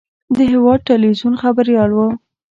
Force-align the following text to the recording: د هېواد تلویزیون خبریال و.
د 0.35 0.37
هېواد 0.51 0.79
تلویزیون 0.89 1.33
خبریال 1.43 1.91
و. 1.93 1.99